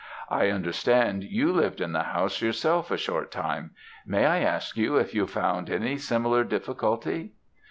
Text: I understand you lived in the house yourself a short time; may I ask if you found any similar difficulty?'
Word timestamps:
I 0.31 0.49
understand 0.49 1.23
you 1.25 1.51
lived 1.53 1.79
in 1.79 1.91
the 1.91 2.01
house 2.05 2.41
yourself 2.41 2.89
a 2.89 2.97
short 2.97 3.29
time; 3.29 3.75
may 4.03 4.25
I 4.25 4.39
ask 4.39 4.75
if 4.75 5.13
you 5.13 5.27
found 5.27 5.69
any 5.69 5.95
similar 5.97 6.43
difficulty?' 6.43 7.33